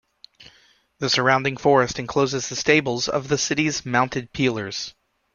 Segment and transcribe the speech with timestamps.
[0.97, 4.95] The surrounding forest encloses the stables of the city's Mounted Peelers.